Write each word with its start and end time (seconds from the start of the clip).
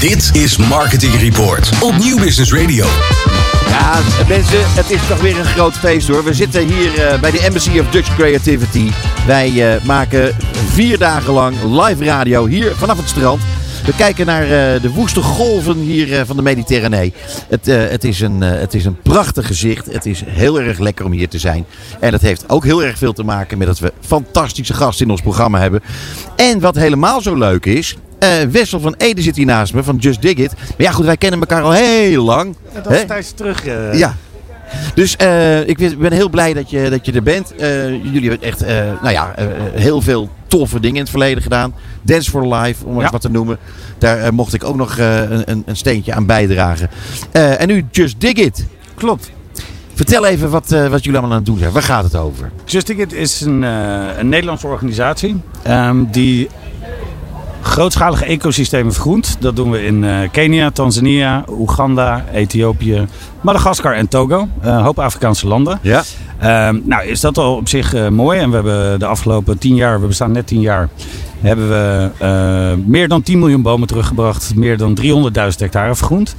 Dit 0.00 0.30
is 0.32 0.56
Marketing 0.56 1.14
Report 1.14 1.70
op 1.82 1.96
Nieuw 1.98 2.18
Business 2.18 2.52
Radio. 2.52 2.86
Ja, 3.68 4.00
mensen, 4.28 4.58
het 4.62 4.90
is 4.90 5.06
toch 5.08 5.20
weer 5.20 5.38
een 5.38 5.44
groot 5.44 5.74
feest 5.74 6.08
hoor. 6.08 6.24
We 6.24 6.34
zitten 6.34 6.68
hier 6.68 6.98
eh, 6.98 7.20
bij 7.20 7.30
de 7.30 7.40
Embassy 7.40 7.78
of 7.78 7.90
Dutch 7.90 8.14
Creativity. 8.16 8.90
Wij 9.26 9.74
eh, 9.74 9.84
maken 9.84 10.36
vier 10.52 10.98
dagen 10.98 11.32
lang 11.32 11.56
live 11.62 12.04
radio 12.04 12.46
hier 12.46 12.76
vanaf 12.76 12.96
het 12.96 13.08
strand. 13.08 13.42
We 13.84 13.94
kijken 13.94 14.26
naar 14.26 14.42
eh, 14.42 14.82
de 14.82 14.90
woeste 14.94 15.22
golven 15.22 15.76
hier 15.76 16.26
van 16.26 16.36
de 16.36 16.42
Mediterranee. 16.42 17.12
Het, 17.48 17.66
het, 17.66 18.04
is 18.04 18.20
een, 18.20 18.40
het 18.40 18.74
is 18.74 18.84
een 18.84 19.02
prachtig 19.02 19.46
gezicht. 19.46 19.92
Het 19.92 20.06
is 20.06 20.22
heel 20.26 20.60
erg 20.60 20.78
lekker 20.78 21.04
om 21.04 21.12
hier 21.12 21.28
te 21.28 21.38
zijn. 21.38 21.66
En 21.98 22.10
dat 22.10 22.20
heeft 22.20 22.44
ook 22.48 22.64
heel 22.64 22.82
erg 22.82 22.98
veel 22.98 23.12
te 23.12 23.24
maken 23.24 23.58
met 23.58 23.66
dat 23.66 23.78
we 23.78 23.92
fantastische 24.00 24.74
gasten 24.74 25.06
in 25.06 25.12
ons 25.12 25.22
programma 25.22 25.58
hebben. 25.58 25.80
En 26.36 26.60
wat 26.60 26.74
helemaal 26.74 27.20
zo 27.20 27.34
leuk 27.34 27.66
is, 27.66 27.96
Wessel 28.50 28.80
van 28.80 28.94
Ede 28.98 29.22
zit 29.22 29.36
hier 29.36 29.46
naast 29.46 29.74
me 29.74 29.82
van 29.82 29.96
Just 29.96 30.22
Dig 30.22 30.34
It. 30.34 30.52
Maar 30.56 30.74
ja, 30.76 30.90
goed, 30.90 31.04
wij 31.04 31.16
kennen 31.16 31.40
elkaar 31.40 31.62
al 31.62 31.72
heel 31.72 32.24
lang. 32.24 32.56
dat 32.82 32.92
is 32.92 33.04
tijdens 33.06 33.30
terug. 33.30 33.66
Uh... 33.66 33.98
Ja. 33.98 34.16
Dus 34.94 35.16
uh, 35.22 35.68
ik 35.68 35.98
ben 35.98 36.12
heel 36.12 36.28
blij 36.28 36.52
dat 36.52 36.70
je, 36.70 36.90
dat 36.90 37.06
je 37.06 37.12
er 37.12 37.22
bent. 37.22 37.52
jullie 38.02 38.28
hebben 38.28 38.48
echt 38.48 38.60
nou 39.02 39.10
ja, 39.10 39.34
heel 39.72 40.00
veel 40.00 40.30
toffe 40.46 40.80
dingen 40.80 40.96
in 40.96 41.02
het 41.02 41.10
verleden 41.10 41.42
gedaan. 41.42 41.74
Dance 42.02 42.30
for 42.30 42.54
Life, 42.54 42.84
om 42.84 42.98
het 42.98 43.10
wat 43.10 43.20
te 43.20 43.30
noemen. 43.30 43.58
Daar 43.98 44.34
mocht 44.34 44.54
ik 44.54 44.64
ook 44.64 44.76
nog 44.76 44.98
een, 44.98 45.62
een, 45.66 45.76
steentje 45.76 46.14
aan 46.14 46.26
bijdragen. 46.26 46.90
en 47.32 47.68
nu 47.68 47.86
Just 47.90 48.20
Dig 48.20 48.32
It. 48.32 48.66
Klopt. 48.94 49.30
Vertel 49.94 50.26
even 50.26 50.50
wat, 50.50 50.68
wat 50.68 51.04
jullie 51.04 51.18
allemaal 51.18 51.30
aan 51.30 51.36
het 51.36 51.46
doen 51.46 51.58
zijn. 51.58 51.72
Waar 51.72 51.82
gaat 51.82 52.04
het 52.04 52.16
over? 52.16 52.50
Just 52.64 52.86
Dig 52.86 52.96
It 52.96 53.12
is 53.12 53.40
een, 53.40 53.62
een 53.62 54.28
Nederlandse 54.28 54.66
organisatie 54.66 55.40
um, 55.66 56.08
die 56.10 56.48
grootschalige 57.60 58.24
ecosystemen 58.24 58.92
vergroend. 58.92 59.36
Dat 59.40 59.56
doen 59.56 59.70
we 59.70 59.84
in 59.84 60.02
uh, 60.02 60.18
Kenia, 60.32 60.70
Tanzania, 60.70 61.44
Oeganda, 61.48 62.24
Ethiopië, 62.32 63.06
Madagaskar 63.40 63.94
en 63.94 64.08
Togo. 64.08 64.40
Uh, 64.40 64.66
een 64.66 64.82
hoop 64.82 64.98
Afrikaanse 64.98 65.46
landen. 65.46 65.78
Ja. 65.82 66.02
Uh, 66.42 66.80
nou, 66.82 67.04
is 67.04 67.20
dat 67.20 67.38
al 67.38 67.56
op 67.56 67.68
zich 67.68 67.94
uh, 67.94 68.08
mooi. 68.08 68.38
En 68.38 68.48
we 68.48 68.54
hebben 68.54 68.98
de 68.98 69.06
afgelopen 69.06 69.58
tien 69.58 69.74
jaar, 69.74 70.00
we 70.00 70.06
bestaan 70.06 70.32
net 70.32 70.46
tien 70.46 70.60
jaar, 70.60 70.88
hebben 71.40 71.68
we 71.68 72.10
meer 72.86 73.08
dan 73.08 73.22
10 73.22 73.38
miljoen 73.38 73.62
bomen 73.62 73.88
teruggebracht. 73.88 74.54
Meer 74.54 74.76
dan 74.76 74.98
300.000 75.02 75.08
hectare 75.58 75.94
vergroend. 75.94 76.34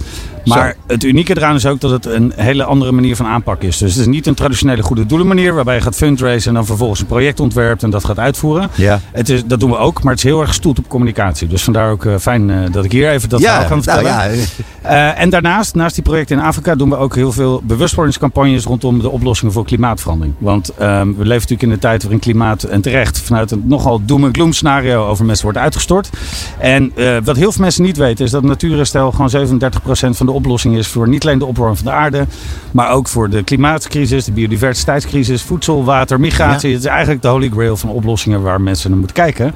Maar 0.46 0.76
het 0.88 1.04
unieke 1.04 1.38
eraan 1.38 1.56
is 1.56 1.66
ook 1.66 1.80
dat 1.80 1.92
het 1.92 2.06
een 2.06 2.34
hele 2.36 2.64
andere 2.64 2.92
manier 2.92 3.16
van 3.16 3.26
aanpak 3.26 3.62
is. 3.62 3.78
Dus 3.78 3.92
het 3.92 4.02
is 4.02 4.08
niet 4.08 4.28
een 4.28 4.34
traditionele 4.34 4.82
goede 4.84 5.06
doelen 5.06 5.28
manier 5.28 5.54
waarbij 5.54 5.76
je 5.76 5.82
gaat 5.82 5.96
fundraisen 5.96 6.50
en 6.50 6.56
dan 6.56 6.66
vervolgens 6.66 7.00
een 7.00 7.06
project 7.06 7.40
ontwerpt 7.40 7.84
en 7.84 7.90
dat 7.90 8.06
gaat 8.06 8.20
uitvoeren. 8.20 8.70
Ja. 8.76 9.00
Het 9.12 9.30
is, 9.30 9.46
dat 9.46 9.60
doen 9.60 9.70
we 9.70 9.78
ook, 9.78 10.04
maar 10.04 10.14
het 10.14 10.24
is 10.24 10.30
heel 10.30 10.40
erg 10.40 10.50
gestoeld 10.50 10.80
op 10.80 10.88
communicatie. 10.88 11.48
Dus 11.48 11.64
vandaar 11.64 11.92
ook 11.92 12.04
uh, 12.04 12.18
fijn 12.18 12.50
uh, 12.50 12.58
dat 12.72 12.86
ik 12.86 12.92
hier 12.92 13.10
even 13.10 13.30
dat 13.30 13.42
verhaal 13.42 13.66
kan 13.66 13.84
vertellen. 13.84 14.12
Nou, 14.12 14.32
ja. 14.84 15.14
uh, 15.14 15.22
en 15.22 15.30
daarnaast, 15.30 15.76
naast 15.76 15.96
die 15.96 16.04
projecten 16.04 16.38
in 16.38 16.44
Afrika, 16.44 16.76
doen 16.76 16.90
we 16.90 16.98
ook 16.98 17.16
heel 17.16 17.32
veel 17.32 17.62
bewustwordingscampagnes 17.64 18.64
rondom 18.64 19.00
de 19.00 19.10
oplossingen 19.10 19.54
voor 19.54 19.66
klimaatverandering. 19.66 20.36
Want 20.38 20.70
ehm, 20.70 21.08
we 21.08 21.26
leven 21.26 21.28
natuurlijk 21.28 21.62
in 21.62 21.72
een 21.72 21.80
tijd 21.80 22.02
waarin 22.02 22.20
klimaat 22.20 22.64
en 22.64 22.82
terecht 22.82 23.20
vanuit 23.20 23.52
een 23.52 23.64
nogal 23.66 24.02
doom 24.06 24.24
en 24.24 24.34
gloom 24.34 24.54
scenario 24.54 24.91
over 24.98 25.26
mensen 25.26 25.44
wordt 25.46 25.60
uitgestort. 25.60 26.10
En 26.60 26.94
wat 27.24 27.36
heel 27.36 27.52
veel 27.52 27.62
mensen 27.62 27.84
niet 27.84 27.98
weten 27.98 28.26
is 28.26 28.32
dat 28.32 28.44
natuurherstel 28.44 29.12
gewoon 29.12 29.60
37% 29.60 30.18
van 30.18 30.26
de 30.26 30.32
de 30.32 30.38
oplossing 30.38 30.78
is 30.78 30.88
voor 30.88 31.08
niet 31.08 31.24
alleen 31.24 31.40
de 31.40 31.46
opwarming 31.46 31.78
van 31.78 31.88
de 31.88 31.94
aarde, 31.94 32.26
maar 32.72 32.92
ook 32.92 33.08
voor 33.08 33.30
de 33.30 33.44
klimaatcrisis, 33.44 34.26
de 34.26 34.32
biodiversiteitscrisis, 34.32 35.42
voedsel, 35.42 35.84
water, 35.84 36.20
migratie. 36.20 36.72
Het 36.72 36.84
is 36.84 36.90
eigenlijk 36.90 37.22
de 37.22 37.28
holy 37.28 37.50
grail 37.50 37.78
van 37.78 37.90
oplossingen 37.90 38.42
waar 38.42 38.62
mensen 38.62 38.90
naar 38.90 39.00
moeten 39.00 39.16
kijken. 39.16 39.54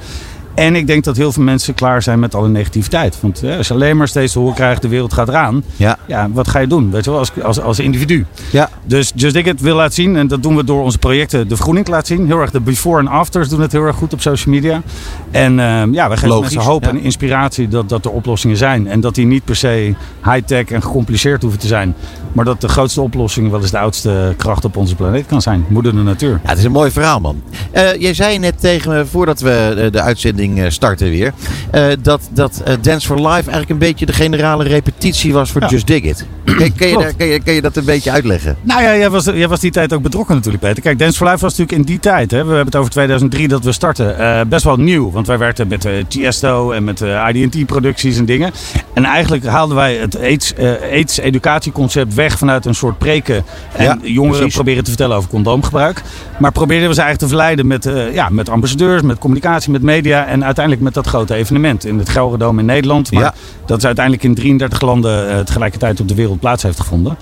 En 0.56 0.76
ik 0.76 0.86
denk 0.86 1.04
dat 1.04 1.16
heel 1.16 1.32
veel 1.32 1.42
mensen 1.42 1.74
klaar 1.74 2.02
zijn 2.02 2.18
met 2.18 2.34
alle 2.34 2.48
negativiteit. 2.48 3.20
Want 3.20 3.40
hè, 3.40 3.56
als 3.56 3.68
je 3.68 3.74
alleen 3.74 3.96
maar 3.96 4.08
steeds 4.08 4.32
te 4.32 4.38
horen 4.38 4.54
krijgt, 4.54 4.82
de 4.82 4.88
wereld 4.88 5.12
gaat 5.12 5.28
eraan. 5.28 5.64
Ja. 5.76 5.98
ja 6.06 6.28
wat 6.32 6.48
ga 6.48 6.58
je 6.58 6.66
doen? 6.66 6.90
Weet 6.90 7.04
je 7.04 7.10
wel, 7.10 7.18
als, 7.18 7.30
als, 7.42 7.60
als 7.60 7.78
individu. 7.78 8.26
Ja. 8.50 8.70
Dus 8.84 9.12
Just 9.14 9.36
It 9.36 9.60
wil 9.60 9.76
laten 9.76 9.94
zien. 9.94 10.16
En 10.16 10.26
dat 10.26 10.42
doen 10.42 10.56
we 10.56 10.64
door 10.64 10.82
onze 10.82 10.98
projecten 10.98 11.48
de 11.48 11.54
vergroening 11.54 11.86
te 11.86 11.92
laten 11.92 12.16
zien. 12.16 12.26
Heel 12.26 12.40
erg 12.40 12.50
de 12.50 12.60
before 12.60 13.00
en 13.00 13.08
afters 13.08 13.48
doen 13.48 13.60
het 13.60 13.72
heel 13.72 13.84
erg 13.84 13.96
goed 13.96 14.12
op 14.12 14.20
social 14.20 14.54
media. 14.54 14.82
En 15.30 15.58
uh, 15.58 15.82
ja, 15.92 16.08
we 16.08 16.14
geven 16.14 16.28
Logisch, 16.28 16.54
mensen 16.54 16.70
hoop 16.70 16.86
en 16.86 17.00
inspiratie 17.00 17.68
dat, 17.68 17.88
dat 17.88 18.04
er 18.04 18.10
oplossingen 18.10 18.56
zijn. 18.56 18.88
En 18.88 19.00
dat 19.00 19.14
die 19.14 19.26
niet 19.26 19.44
per 19.44 19.56
se 19.56 19.94
high-tech 20.24 20.64
en 20.64 20.82
gecompliceerd 20.82 21.42
hoeven 21.42 21.60
te 21.60 21.66
zijn. 21.66 21.94
Maar 22.32 22.44
dat 22.44 22.60
de 22.60 22.68
grootste 22.68 23.00
oplossing 23.00 23.50
wel 23.50 23.60
eens 23.60 23.70
de 23.70 23.78
oudste 23.78 24.34
kracht 24.36 24.64
op 24.64 24.76
onze 24.76 24.94
planeet 24.94 25.26
kan 25.26 25.42
zijn. 25.42 25.64
Moeder 25.68 25.94
de 25.94 26.02
natuur. 26.02 26.40
Ja, 26.42 26.48
het 26.48 26.58
is 26.58 26.64
een 26.64 26.72
mooi 26.72 26.90
verhaal, 26.90 27.20
man. 27.20 27.42
Uh, 27.74 27.94
jij 27.94 28.14
zei 28.14 28.38
net 28.38 28.60
tegen 28.60 28.92
me, 28.92 29.06
voordat 29.06 29.40
we 29.40 29.88
de 29.92 30.00
uitzending 30.00 30.45
eh, 30.54 30.70
starten 30.70 31.10
weer. 31.10 31.32
Uh, 31.74 31.86
dat 32.02 32.28
dat 32.32 32.62
uh, 32.68 32.74
Dance 32.80 33.06
for 33.06 33.16
Life 33.16 33.30
eigenlijk 33.32 33.70
een 33.70 33.78
beetje 33.78 34.06
de 34.06 34.12
generale 34.12 34.64
repetitie 34.64 35.32
was 35.32 35.50
voor 35.50 35.64
Just 35.64 35.86
Dig 35.86 36.02
It. 36.02 36.26
Kan, 36.46 37.26
je, 37.28 37.40
je, 37.44 37.60
dat 37.60 37.76
een 37.76 37.84
beetje 37.84 38.10
uitleggen? 38.10 38.56
Nou 38.62 38.82
ja, 38.82 38.96
jij 38.96 39.10
was, 39.10 39.24
jij 39.24 39.48
was 39.48 39.60
die 39.60 39.70
tijd 39.70 39.92
ook 39.92 40.02
betrokken 40.02 40.34
natuurlijk, 40.34 40.62
Peter. 40.62 40.82
Kijk, 40.82 40.98
Dance 40.98 41.16
for 41.16 41.26
Life 41.26 41.40
was 41.40 41.56
natuurlijk 41.56 41.78
in 41.78 41.92
die 41.92 42.00
tijd. 42.00 42.30
Hè. 42.30 42.36
We 42.36 42.46
hebben 42.46 42.64
het 42.64 42.76
over 42.76 42.90
2003 42.90 43.48
dat 43.48 43.64
we 43.64 43.72
starten. 43.72 44.16
Uh, 44.20 44.40
best 44.48 44.64
wel 44.64 44.76
nieuw, 44.76 45.10
want 45.10 45.26
wij 45.26 45.38
werkten 45.38 45.68
met 45.68 45.84
uh, 45.84 45.92
Tiesto 46.08 46.70
en 46.70 46.84
met 46.84 47.00
uh, 47.00 47.26
IDT-producties 47.32 48.18
en 48.18 48.24
dingen. 48.24 48.52
En 48.94 49.04
eigenlijk 49.04 49.46
haalden 49.46 49.76
wij 49.76 49.96
het 49.96 50.20
AIDS-educatieconcept 50.20 52.14
weg 52.14 52.38
vanuit 52.38 52.64
een 52.64 52.74
soort 52.74 52.98
preken. 52.98 53.44
En 53.72 53.84
ja, 53.84 53.98
jongeren 54.02 54.36
precies. 54.36 54.54
proberen 54.54 54.84
te 54.84 54.90
vertellen 54.90 55.16
over 55.16 55.30
condoomgebruik. 55.30 56.02
Maar 56.38 56.52
probeerden 56.52 56.88
we 56.88 56.94
ze 56.94 57.00
eigenlijk 57.00 57.30
te 57.30 57.36
verleiden 57.36 57.66
met, 57.66 57.90
ja, 58.12 58.28
met 58.28 58.48
ambassadeurs, 58.48 59.02
met 59.02 59.18
communicatie, 59.18 59.70
met 59.70 59.82
media. 59.82 60.26
En 60.26 60.44
uiteindelijk 60.44 60.84
met 60.84 60.94
dat 60.94 61.06
grote 61.06 61.34
evenement 61.34 61.84
in 61.84 61.98
het 61.98 62.08
Gelredome 62.08 62.60
in 62.60 62.66
Nederland. 62.66 63.12
Maar 63.12 63.22
ja. 63.22 63.34
dat 63.66 63.78
is 63.78 63.84
uiteindelijk 63.84 64.24
in 64.24 64.34
33 64.34 64.80
landen 64.80 65.44
tegelijkertijd 65.44 66.00
op 66.00 66.08
de 66.08 66.14
wereld 66.14 66.35
plaats 66.38 66.62
heeft 66.62 66.80
gevonden. 66.80 67.16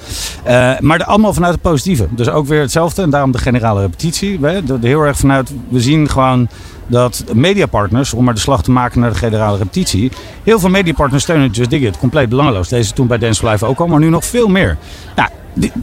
Uh, 0.47 0.79
maar 0.79 0.99
de, 0.99 1.05
allemaal 1.05 1.33
vanuit 1.33 1.53
het 1.53 1.63
positieve. 1.63 2.07
Dus 2.11 2.29
ook 2.29 2.47
weer 2.47 2.61
hetzelfde. 2.61 3.03
En 3.03 3.11
daarom 3.11 3.33
de 3.33 3.39
generale 3.39 3.81
repetitie. 3.81 4.41
We, 4.41 4.63
de 4.65 4.89
heel 4.89 5.03
erg 5.03 5.17
vanuit, 5.17 5.53
we 5.69 5.81
zien 5.81 6.09
gewoon 6.09 6.49
dat 6.87 7.25
mediapartners, 7.33 8.15
om 8.15 8.25
maar 8.25 8.35
de 8.35 8.41
slag 8.41 8.63
te 8.63 8.71
maken 8.71 9.01
naar 9.01 9.11
de 9.11 9.19
generale 9.19 9.59
repetitie, 9.59 10.11
heel 10.43 10.59
veel 10.59 10.69
mediapartners 10.69 11.23
steunen 11.23 11.51
Just 11.51 11.71
Dig 11.71 11.81
It. 11.81 11.99
Compleet 11.99 12.29
belangeloos. 12.29 12.69
Deze 12.69 12.93
toen 12.93 13.07
bij 13.07 13.19
Dance 13.19 13.49
Live 13.49 13.67
ook 13.67 13.79
al, 13.79 13.87
maar 13.87 14.01
nu 14.01 14.09
nog 14.09 14.25
veel 14.25 14.49
meer. 14.49 14.77
Nou, 15.17 15.29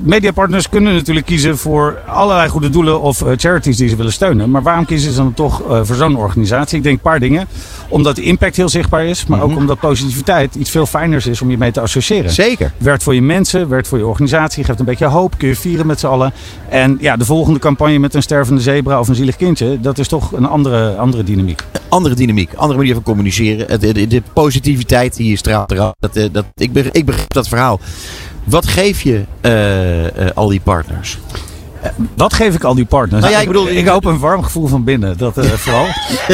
mediapartners 0.01 0.69
kunnen 0.69 0.93
natuurlijk 0.93 1.25
kiezen 1.25 1.57
voor 1.57 1.99
allerlei 2.07 2.49
goede 2.49 2.69
doelen 2.69 3.01
of 3.01 3.21
uh, 3.21 3.31
charities 3.35 3.77
die 3.77 3.89
ze 3.89 3.95
willen 3.95 4.11
steunen. 4.11 4.49
Maar 4.51 4.63
waarom 4.63 4.85
kiezen 4.85 5.11
ze 5.11 5.17
dan 5.17 5.33
toch 5.33 5.61
uh, 5.69 5.79
voor 5.83 5.95
zo'n 5.95 6.15
organisatie? 6.15 6.77
Ik 6.77 6.83
denk 6.83 6.95
een 6.95 7.01
paar 7.01 7.19
dingen. 7.19 7.47
Omdat 7.87 8.15
de 8.15 8.21
impact 8.21 8.55
heel 8.55 8.69
zichtbaar 8.69 9.05
is, 9.05 9.25
maar 9.25 9.37
mm 9.37 9.43
-hmm. 9.43 9.53
ook 9.53 9.59
omdat 9.59 9.79
positiviteit 9.79 10.55
iets 10.55 10.69
veel 10.69 10.85
fijners 10.85 11.27
is 11.27 11.41
om 11.41 11.49
je 11.49 11.57
mee 11.57 11.71
te 11.71 11.81
associëren. 11.81 12.31
Zeker. 12.31 12.71
Werkt 12.77 13.03
voor 13.03 13.15
je 13.15 13.21
mensen, 13.21 13.69
werkt 13.69 13.87
voor 13.87 13.97
je 13.97 14.05
organisatie, 14.05 14.63
geeft 14.63 14.79
een 14.79 14.85
beetje 14.85 15.05
hoop, 15.05 15.37
kun 15.37 15.47
je 15.47 15.55
vieren 15.55 15.85
met 15.85 15.99
z'n 15.99 16.07
allen. 16.07 16.33
En 16.69 16.97
ja, 16.99 17.17
de 17.17 17.25
volgende 17.25 17.59
campagne 17.59 17.99
met 17.99 18.13
een 18.13 18.21
stervende 18.21 18.61
zebra 18.61 18.99
of 18.99 19.07
een 19.07 19.15
zielig 19.15 19.35
kindje, 19.35 19.79
dat 19.79 19.97
is 19.97 20.07
toch 20.07 20.31
een 20.31 20.45
andere, 20.45 20.95
andere 20.95 21.23
dynamiek. 21.23 21.63
Andere 21.89 22.15
dynamiek, 22.15 22.53
andere 22.53 22.79
manier 22.79 22.93
van 22.93 23.03
communiceren. 23.03 23.79
De, 23.79 23.93
de, 23.93 24.07
de 24.07 24.21
positiviteit 24.33 25.15
die 25.15 25.29
je 25.29 25.35
straalt 25.35 25.71
eraf. 25.71 25.93
Dat, 25.99 26.15
eh, 26.15 26.25
dat, 26.31 26.45
ik, 26.55 26.73
begrijp, 26.73 26.95
ik 26.95 27.05
begrijp 27.05 27.33
dat 27.33 27.47
verhaal. 27.47 27.79
Wat 28.51 28.67
geef 28.67 29.01
je 29.01 29.23
uh, 29.41 30.03
uh, 30.03 30.29
al 30.33 30.47
die 30.47 30.59
partners? 30.59 31.17
Wat 32.15 32.33
geef 32.33 32.55
ik 32.55 32.63
al 32.63 32.75
die 32.75 32.85
partners? 32.85 33.21
Nou 33.21 33.33
ja, 33.33 33.39
ik, 33.39 33.47
bedoel, 33.47 33.67
ik, 33.67 33.77
ik 33.77 33.87
hoop 33.87 34.05
een 34.05 34.19
warm 34.19 34.43
gevoel 34.43 34.67
van 34.67 34.83
binnen, 34.83 35.17
dat 35.17 35.37
uh, 35.37 35.43
vooral. 35.63 35.85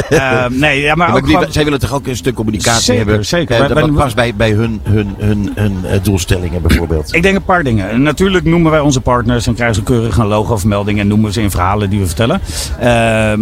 uh, 0.09 0.45
nee, 0.49 0.81
ja, 0.81 0.95
maar, 0.95 1.07
ja, 1.07 1.13
maar 1.13 1.21
ook 1.21 1.29
gewoon... 1.29 1.45
zij 1.49 1.63
willen 1.63 1.79
toch 1.79 1.93
ook 1.93 2.07
een 2.07 2.15
stuk 2.15 2.33
communicatie 2.33 2.83
zeker, 2.83 3.05
hebben? 3.05 3.25
Zeker, 3.25 3.69
uh, 3.69 3.81
Wat 3.81 3.93
past 3.93 4.15
bij, 4.15 4.35
bij 4.35 4.51
hun, 4.51 4.81
hun, 4.83 5.15
hun, 5.17 5.51
hun 5.55 5.85
doelstellingen 6.03 6.61
bijvoorbeeld? 6.61 7.13
Ik 7.13 7.21
denk 7.21 7.35
een 7.35 7.43
paar 7.43 7.63
dingen. 7.63 8.01
Natuurlijk 8.01 8.45
noemen 8.45 8.71
wij 8.71 8.79
onze 8.79 9.01
partners 9.01 9.47
en 9.47 9.53
krijgen 9.53 9.75
ze 9.75 9.83
keurig 9.83 10.17
een 10.17 10.27
logo-vermelding 10.27 10.99
en 10.99 11.07
noemen 11.07 11.33
ze 11.33 11.41
in 11.41 11.51
verhalen 11.51 11.89
die 11.89 11.99
we 11.99 12.07
vertellen. 12.07 12.41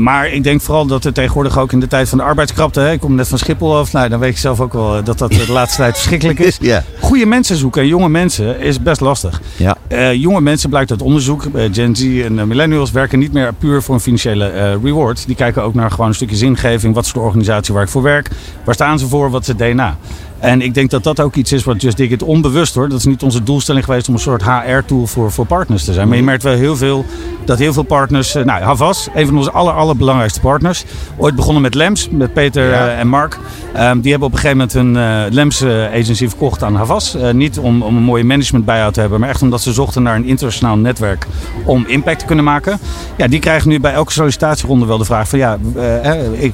maar 0.03 0.29
ik 0.29 0.43
denk 0.43 0.61
vooral 0.61 0.85
dat 0.85 1.05
er 1.05 1.13
tegenwoordig 1.13 1.59
ook 1.59 1.71
in 1.71 1.79
de 1.79 1.87
tijd 1.87 2.09
van 2.09 2.17
de 2.17 2.23
arbeidskrapte, 2.23 2.79
hè, 2.79 2.91
ik 2.91 2.99
kom 2.99 3.15
net 3.15 3.27
van 3.27 3.37
Schiphol 3.37 3.77
af, 3.77 3.93
nou, 3.93 4.09
dan 4.09 4.19
weet 4.19 4.33
je 4.33 4.39
zelf 4.39 4.59
ook 4.59 4.73
wel 4.73 5.03
dat 5.03 5.17
dat 5.17 5.31
de 5.31 5.51
laatste 5.59 5.81
tijd 5.81 5.93
verschrikkelijk 5.95 6.39
is. 6.39 6.57
ja. 6.61 6.83
Goede 6.99 7.25
mensen 7.25 7.57
zoeken, 7.57 7.87
jonge 7.87 8.09
mensen, 8.09 8.59
is 8.59 8.81
best 8.81 9.01
lastig. 9.01 9.41
Ja. 9.57 9.77
jonge 10.13 10.41
mensen 10.41 10.69
blijkt 10.69 10.91
uit 10.91 11.01
onderzoek, 11.01 11.43
Gen 11.71 11.94
Z 11.95 12.21
en 12.21 12.47
millennials 12.47 12.91
werken 12.91 13.19
niet 13.19 13.33
meer 13.33 13.53
puur 13.53 13.81
voor 13.81 13.95
een 13.95 14.01
financiële 14.01 14.53
uh, 14.53 14.83
reward. 14.83 15.25
Die 15.25 15.35
kijken 15.35 15.63
ook 15.63 15.73
naar 15.73 15.91
gewoon 15.91 16.07
een 16.07 16.15
stukje 16.15 16.35
zingeving. 16.35 16.93
Wat 16.93 17.05
is 17.05 17.13
de 17.13 17.19
organisatie 17.19 17.73
waar 17.73 17.83
ik 17.83 17.89
voor 17.89 18.01
werk? 18.01 18.29
Waar 18.63 18.75
staan 18.75 18.99
ze 18.99 19.07
voor? 19.07 19.29
Wat 19.29 19.41
is 19.41 19.47
het 19.47 19.57
DNA? 19.57 19.97
En 20.39 20.61
ik 20.61 20.73
denk 20.73 20.89
dat 20.89 21.03
dat 21.03 21.19
ook 21.19 21.35
iets 21.35 21.51
is 21.51 21.63
wat 21.63 21.81
Just 21.81 21.97
Dig 21.97 22.09
It 22.09 22.23
onbewust 22.23 22.75
hoor. 22.75 22.89
Dat 22.89 22.97
is 22.97 23.05
niet 23.05 23.23
onze 23.23 23.43
doelstelling 23.43 23.85
geweest 23.85 24.07
om 24.07 24.13
een 24.13 24.19
soort 24.19 24.43
HR-tool 24.43 25.07
voor, 25.07 25.31
voor 25.31 25.45
partners 25.45 25.83
te 25.83 25.93
zijn. 25.93 26.07
Maar 26.07 26.17
je 26.17 26.23
merkt 26.23 26.43
wel 26.43 26.53
heel 26.53 26.75
veel 26.75 27.05
dat 27.45 27.59
heel 27.59 27.73
veel 27.73 27.83
partners. 27.83 28.33
Nou, 28.33 28.63
Havas, 28.63 29.07
een 29.13 29.25
van 29.25 29.37
onze 29.37 29.51
aller, 29.51 29.73
allerbelangrijkste 29.73 30.39
partners. 30.39 30.85
Ooit 31.17 31.35
begonnen 31.35 31.61
met 31.61 31.73
Lems, 31.73 32.09
met 32.09 32.33
Peter 32.33 32.69
ja. 32.69 32.85
uh, 32.85 32.99
en 32.99 33.07
Mark. 33.07 33.39
Um, 33.77 34.01
die 34.01 34.11
hebben 34.11 34.27
op 34.27 34.33
een 34.33 34.39
gegeven 34.39 34.57
moment 34.57 34.73
een 34.73 34.95
uh, 34.95 35.33
Lems 35.33 35.61
uh, 35.61 35.85
agency 35.85 36.27
verkocht 36.27 36.63
aan 36.63 36.75
Havas. 36.75 37.15
Uh, 37.15 37.31
niet 37.31 37.59
om, 37.59 37.81
om 37.81 37.97
een 37.97 38.03
mooie 38.03 38.23
management 38.23 38.65
bijhoud 38.65 38.93
te 38.93 38.99
hebben, 38.99 39.19
maar 39.19 39.29
echt 39.29 39.41
omdat 39.41 39.61
ze 39.61 39.73
zochten 39.73 40.03
naar 40.03 40.15
een 40.15 40.25
internationaal 40.25 40.77
netwerk 40.77 41.27
om 41.65 41.85
impact 41.87 42.19
te 42.19 42.25
kunnen 42.25 42.45
maken. 42.45 42.79
Ja, 43.17 43.27
die 43.27 43.39
krijgen 43.39 43.69
nu 43.69 43.79
bij 43.79 43.93
elke 43.93 44.11
sollicitatieronde 44.11 44.85
wel 44.85 44.97
de 44.97 45.05
vraag 45.05 45.29
van 45.29 45.39
ja, 45.39 45.57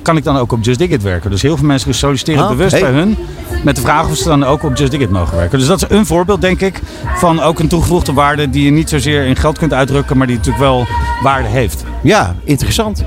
kan 0.02 0.18
ik 0.18 0.24
dan 0.24 0.38
ook 0.38 0.52
op 0.52 0.64
Just 0.64 0.80
Dig 0.80 0.90
It 0.90 1.04
werken? 1.04 1.30
Dus 1.30 1.42
heel 1.42 1.58
veel 1.58 1.68
mensen 1.68 1.94
solliciteren 1.94 2.44
ah, 2.44 2.50
bewust 2.50 2.72
hey. 2.72 2.82
bij 2.82 2.92
hun. 2.92 3.18
Met 3.72 3.80
de 3.80 3.88
vraag 3.88 4.10
of 4.10 4.18
ze 4.18 4.28
dan 4.28 4.44
ook 4.44 4.64
op 4.64 4.78
Just 4.78 4.92
Dig 4.92 5.00
It 5.00 5.10
mogen 5.10 5.38
werken. 5.38 5.60
Dus 5.60 5.68
dat 5.68 5.82
is 5.82 5.98
een 5.98 6.06
voorbeeld, 6.06 6.42
denk 6.42 6.62
ik, 6.62 6.82
van 7.16 7.42
ook 7.42 7.60
een 7.60 7.68
toegevoegde 7.68 8.14
waarde 8.14 8.50
die 8.50 8.64
je 8.64 8.72
niet 8.72 8.90
zozeer 8.90 9.26
in 9.26 9.36
geld 9.36 9.58
kunt 9.58 9.74
uitdrukken, 9.74 10.18
maar 10.18 10.28
die 10.28 10.36
natuurlijk 10.36 10.64
wel 10.64 10.88
waarde 11.24 11.48
heeft. 11.48 11.84
Ja, 12.04 12.36
interessant. 12.44 13.04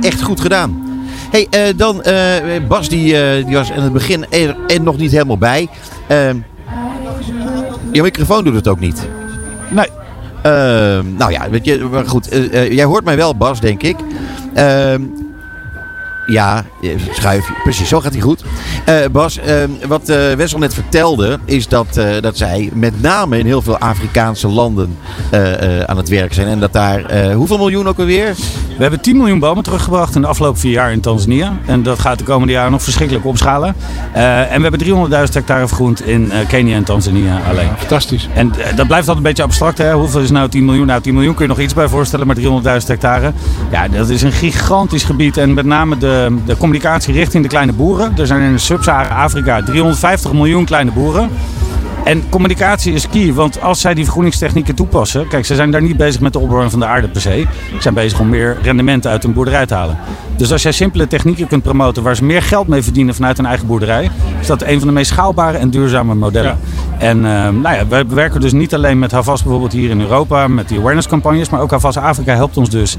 Echt 0.00 0.22
goed 0.22 0.40
gedaan. 0.40 0.82
hey, 1.30 1.46
uh, 1.50 1.60
dan 1.76 2.02
uh, 2.06 2.68
Bas, 2.68 2.88
die, 2.88 3.12
uh, 3.12 3.46
die 3.46 3.56
was 3.56 3.70
in 3.70 3.82
het 3.82 3.92
begin 3.92 4.26
er, 4.30 4.56
er 4.66 4.80
nog 4.80 4.96
niet 4.96 5.10
helemaal 5.10 5.38
bij. 5.38 5.68
Ehm, 6.06 6.36
je 7.92 8.02
microfoon 8.02 8.44
doet 8.44 8.54
het 8.54 8.68
ook 8.68 8.80
niet. 8.80 9.08
Nee. 9.70 9.88
Ehm, 10.42 11.14
nou 11.16 11.32
ja, 11.32 11.50
weet 11.50 11.64
je, 11.64 11.88
maar 11.90 12.06
goed. 12.06 12.28
jij 12.70 12.84
hoort 12.84 13.04
mij 13.04 13.16
wel, 13.16 13.36
Bas, 13.36 13.60
denk 13.60 13.82
ik. 13.82 13.96
Ja, 16.26 16.64
schuif. 17.10 17.50
Precies, 17.62 17.88
zo 17.88 18.00
gaat 18.00 18.12
hij 18.12 18.20
goed. 18.20 18.44
Uh, 18.88 18.94
Bas, 19.12 19.38
uh, 19.38 19.44
wat 19.86 20.08
uh, 20.08 20.32
Wessel 20.32 20.58
net 20.58 20.74
vertelde, 20.74 21.38
is 21.44 21.68
dat, 21.68 22.00
dat 22.20 22.36
zij 22.36 22.70
met 22.72 23.02
name 23.02 23.38
in 23.38 23.46
heel 23.46 23.62
veel 23.62 23.78
Afrikaanse 23.78 24.48
landen 24.48 24.96
aan 25.86 25.96
het 25.96 26.08
werk 26.08 26.34
zijn. 26.34 26.46
En 26.46 26.60
dat 26.60 26.72
daar, 26.72 27.32
hoeveel 27.32 27.58
miljoen 27.58 27.88
ook 27.88 27.98
alweer? 27.98 28.34
We 28.76 28.82
hebben 28.82 29.00
10 29.00 29.16
miljoen 29.16 29.38
bomen 29.38 29.64
teruggebracht 29.64 30.14
in 30.14 30.20
de 30.20 30.26
afgelopen 30.26 30.60
vier 30.60 30.72
jaar 30.72 30.92
in 30.92 31.00
Tanzania. 31.00 31.52
En 31.66 31.82
dat 31.82 31.98
gaat 31.98 32.18
de 32.18 32.24
komende 32.24 32.52
jaren 32.52 32.70
nog 32.70 32.82
verschrikkelijk 32.82 33.26
opschalen. 33.26 33.74
en 34.12 34.62
we 34.62 34.68
hebben 34.68 35.10
300.000 35.10 35.32
hectare 35.32 35.66
vergroend 35.66 36.06
in 36.06 36.32
Kenia 36.48 36.76
en 36.76 36.84
Tanzania 36.84 37.40
alleen. 37.48 37.68
fantastisch. 37.78 38.28
En 38.34 38.48
dat 38.48 38.86
blijft 38.86 39.08
altijd 39.08 39.16
een 39.16 39.22
beetje 39.22 39.42
abstract. 39.42 39.78
Hè? 39.78 39.92
Hoeveel 39.92 40.20
is 40.20 40.30
nou 40.30 40.48
10 40.48 40.64
miljoen? 40.64 40.86
Nou, 40.86 41.00
10 41.00 41.14
miljoen 41.14 41.34
kun 41.34 41.44
je 41.44 41.50
nog 41.50 41.60
iets 41.60 41.74
bij 41.74 41.88
voorstellen, 41.88 42.26
maar 42.26 42.36
300.000 42.36 42.86
hectare. 42.86 43.32
Ja, 43.70 43.88
dat 43.88 44.08
is 44.08 44.22
een 44.22 44.32
gigantisch 44.32 45.04
gebied. 45.04 45.36
En 45.36 45.54
met 45.54 45.64
name 45.64 45.98
de 45.98 46.13
Ehm, 46.14 46.34
de, 46.46 46.56
communicatie 46.56 47.14
richting 47.14 47.42
de 47.42 47.48
kleine 47.48 47.72
boeren. 47.72 48.12
Er 48.18 48.26
zijn 48.26 48.42
in 48.42 48.58
Sub-Sahara-Afrika 48.58 49.62
350 49.62 50.32
miljoen 50.32 50.64
kleine 50.64 50.90
boeren. 50.90 51.30
En 52.04 52.28
communicatie 52.28 52.92
is 52.92 53.08
key, 53.08 53.32
want 53.32 53.60
als 53.60 53.80
zij 53.80 53.94
die 53.94 54.04
vergroeningstechnieken 54.04 54.74
toepassen. 54.74 55.28
Kijk, 55.28 55.44
ze 55.44 55.54
zijn 55.54 55.70
daar 55.70 55.82
niet 55.82 55.96
bezig 55.96 56.20
met 56.20 56.32
de 56.32 56.38
opwarming 56.38 56.70
van 56.70 56.80
de 56.80 56.86
aarde 56.86 57.08
per 57.08 57.20
se. 57.20 57.46
Ze 57.74 57.82
zijn 57.82 57.94
bezig 57.94 58.20
om 58.20 58.28
meer 58.28 58.56
rendement 58.62 59.06
uit 59.06 59.22
hun 59.22 59.32
boerderij 59.32 59.66
te 59.66 59.74
halen. 59.74 59.98
Dus 60.36 60.52
als 60.52 60.62
jij 60.62 60.72
simpele 60.72 61.06
technieken 61.06 61.46
kunt 61.46 61.62
promoten 61.62 62.02
waar 62.02 62.16
ze 62.16 62.24
meer 62.24 62.42
geld 62.42 62.68
mee 62.68 62.82
verdienen 62.82 63.14
vanuit 63.14 63.36
hun 63.36 63.46
eigen 63.46 63.66
boerderij, 63.66 64.10
is 64.40 64.46
dat 64.46 64.62
een 64.62 64.78
van 64.78 64.88
de 64.88 64.94
meest 64.94 65.10
schaalbare 65.10 65.58
en 65.58 65.70
duurzame 65.70 66.14
modellen. 66.14 66.58
En 66.98 67.16
uh, 67.16 67.22
nou 67.48 67.74
ja, 67.74 67.88
wij 67.88 68.06
werken 68.06 68.40
dus 68.40 68.52
niet 68.52 68.74
alleen 68.74 68.98
met 68.98 69.12
Havas 69.12 69.42
bijvoorbeeld 69.42 69.72
hier 69.72 69.90
in 69.90 70.00
Europa, 70.00 70.48
met 70.48 70.68
die 70.68 70.78
awareness 70.78 71.08
campagnes, 71.08 71.48
maar 71.48 71.60
ook 71.60 71.70
Havas 71.70 71.96
Afrika 71.96 72.34
helpt 72.34 72.56
ons 72.56 72.70
dus 72.70 72.96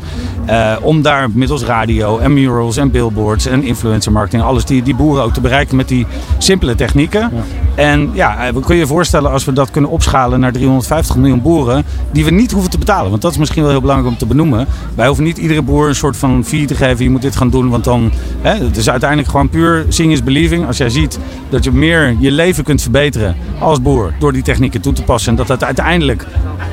uh, 0.50 0.76
om 0.82 1.02
daar 1.02 1.30
middels 1.34 1.64
radio 1.64 2.18
en 2.18 2.34
murals 2.34 2.78
en 2.78 2.92
billboards 2.92 3.46
en 3.46 3.64
influencer 3.64 4.12
marketing, 4.12 4.44
alles 4.44 4.66
die, 4.66 4.84
die 4.84 4.96
boeren 4.96 5.24
ook 5.24 5.34
te 5.34 5.42
bereiken 5.42 5.76
met 5.76 5.88
die 5.88 6.06
simpele 6.38 6.76
technieken. 6.76 7.32
En 7.76 8.10
ja, 8.14 8.54
we 8.54 8.60
kun 8.60 8.76
je 8.76 8.88
voorstellen 8.88 9.32
als 9.32 9.46
we 9.46 9.54
dat 9.54 9.72
kunnen 9.72 9.90
opschalen 9.90 10.40
naar 10.40 10.52
350 10.52 11.16
miljoen 11.16 11.42
boeren, 11.42 11.84
die 12.12 12.26
we 12.26 12.32
niet 12.32 12.52
hoeven 12.52 12.72
te 12.72 12.78
betalen. 12.78 13.10
Want 13.10 13.22
dat 13.22 13.32
is 13.32 13.38
misschien 13.38 13.62
wel 13.62 13.72
heel 13.72 13.82
belangrijk 13.82 14.12
om 14.12 14.18
te 14.18 14.26
benoemen. 14.26 14.68
Wij 14.96 15.08
hoeven 15.08 15.24
niet 15.24 15.38
iedere 15.38 15.62
boer 15.62 15.88
een 15.88 15.96
soort 15.96 16.18
van 16.18 16.44
fee 16.46 16.66
te 16.66 16.76
geven, 16.76 17.04
je 17.04 17.10
moet 17.10 17.22
dit 17.22 17.36
gaan 17.36 17.50
doen, 17.50 17.70
want 17.70 17.84
dan, 17.84 18.12
hè, 18.42 18.66
het 18.66 18.78
is 18.78 18.90
uiteindelijk 18.90 19.30
gewoon 19.30 19.50
puur 19.50 19.86
seeing 19.90 20.24
believing. 20.24 20.68
Als 20.68 20.78
jij 20.78 20.90
ziet 20.90 21.20
dat 21.50 21.64
je 21.64 21.72
meer 21.72 22.16
je 22.20 22.32
leven 22.32 22.64
kunt 22.64 22.82
verbeteren 22.82 23.36
als 23.60 23.82
boer 23.82 24.14
door 24.20 24.34
die 24.34 24.44
technieken 24.44 24.82
toe 24.82 24.94
te 24.94 25.04
passen 25.04 25.32
en 25.32 25.36
dat 25.36 25.48
dat 25.48 25.64
uiteindelijk 25.64 26.26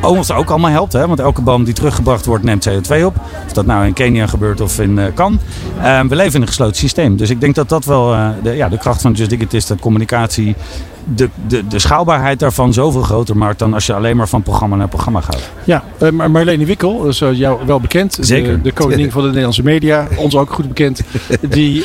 ons 0.02 0.32
ook 0.32 0.50
allemaal 0.50 0.70
helpt, 0.70 0.92
hè, 0.92 1.06
want 1.06 1.20
elke 1.20 1.42
boom 1.42 1.64
die 1.64 1.74
teruggebracht 1.74 2.26
wordt 2.26 2.44
neemt 2.44 2.68
CO2 2.68 3.04
op. 3.04 3.16
Of 3.46 3.52
dat 3.52 3.66
nou 3.66 3.86
in 3.86 3.92
Kenia 3.92 4.26
gebeurt 4.26 4.60
of 4.60 4.78
in 4.78 4.98
uh, 4.98 5.04
Kan. 5.14 5.38
Uh, 5.78 6.00
we 6.00 6.16
leven 6.16 6.34
in 6.34 6.40
een 6.40 6.46
gesloten 6.46 6.76
systeem. 6.76 7.16
Dus 7.16 7.30
ik 7.30 7.40
denk 7.40 7.54
dat 7.54 7.68
dat 7.68 7.84
wel 7.84 8.14
uh, 8.14 8.28
de, 8.42 8.50
ja, 8.50 8.68
de 8.68 8.78
kracht 8.78 9.02
van 9.02 9.12
Just 9.12 9.30
Dig 9.30 9.40
It 9.40 9.54
is, 9.54 9.66
dat 9.66 9.80
communicatie 9.80 10.54
de, 11.04 11.28
de, 11.46 11.66
de 11.66 11.78
schaalbaarheid 11.78 12.38
daarvan 12.38 12.72
zoveel 12.72 13.02
groter 13.02 13.36
maakt 13.36 13.58
dan 13.58 13.74
als 13.74 13.86
je 13.86 13.94
alleen 13.94 14.16
maar 14.16 14.28
van 14.28 14.42
programma 14.42 14.76
naar 14.76 14.88
programma 14.88 15.20
gaat. 15.20 15.50
Ja, 15.64 15.84
uh, 16.02 16.10
Marlene 16.10 16.64
Wikkel, 16.64 17.06
is 17.06 17.20
uh, 17.20 17.32
jou 17.32 17.66
wel 17.66 17.80
bekend. 17.80 18.18
Zeker. 18.20 18.52
De, 18.52 18.60
de 18.62 18.72
koningin 18.72 19.10
van 19.10 19.20
de 19.20 19.26
Nederlandse 19.26 19.62
media, 19.62 20.08
ons 20.16 20.36
ook 20.36 20.52
goed 20.52 20.68
bekend. 20.68 21.02
Die 21.40 21.84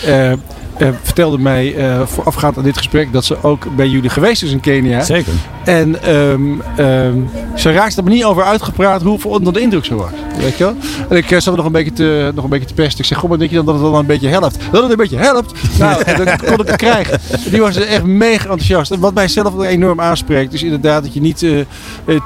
uh, 0.79 0.87
uh, 0.87 0.93
vertelde 1.01 1.37
mij 1.37 1.75
uh, 1.75 2.01
voorafgaand 2.05 2.57
aan 2.57 2.63
dit 2.63 2.77
gesprek 2.77 3.13
dat 3.13 3.25
ze 3.25 3.43
ook 3.43 3.75
bij 3.75 3.87
jullie 3.87 4.09
geweest 4.09 4.43
is 4.43 4.51
in 4.51 4.59
Kenia. 4.59 5.03
Zeker. 5.03 5.33
En 5.63 6.15
um, 6.15 6.61
um, 6.79 7.29
ze 7.55 7.71
raakte 7.71 7.97
er 7.97 8.03
maar 8.03 8.13
niet 8.13 8.23
over 8.23 8.43
uitgepraat 8.43 9.01
hoe 9.01 9.19
onder 9.23 9.53
de 9.53 9.59
indruk 9.59 9.85
ze 9.85 9.95
was. 9.95 10.11
Weet 10.39 10.57
je 10.57 10.63
wel? 10.63 10.75
En 11.09 11.17
ik 11.17 11.31
uh, 11.31 11.39
zat 11.39 11.55
nog 11.55 11.65
een 11.65 11.71
beetje 11.71 11.93
te, 11.93 12.31
nog 12.35 12.43
een 12.43 12.49
beetje 12.49 12.67
te 12.67 12.73
pesten. 12.73 12.99
Ik 12.99 13.05
zeg, 13.05 13.17
goh, 13.17 13.29
maar 13.29 13.37
denk 13.37 13.49
je 13.49 13.55
dan 13.55 13.65
dat 13.65 13.75
het 13.75 13.83
dan 13.83 13.95
een 13.95 14.05
beetje 14.05 14.27
helpt? 14.27 14.57
Dat 14.71 14.81
het 14.81 14.91
een 14.91 14.97
beetje 14.97 15.17
helpt? 15.17 15.53
Nou, 15.79 16.03
dan 16.25 16.37
kon 16.37 16.59
ik 16.59 16.67
het 16.67 16.75
krijgen. 16.75 17.19
Die 17.51 17.61
was 17.61 17.75
echt 17.75 18.03
mega 18.03 18.43
enthousiast. 18.43 18.91
En 18.91 18.99
wat 18.99 19.13
mij 19.13 19.27
zelf 19.27 19.63
enorm 19.63 20.01
aanspreekt, 20.01 20.53
is 20.53 20.63
inderdaad 20.63 21.03
dat 21.03 21.13
je 21.13 21.21
niet 21.21 21.45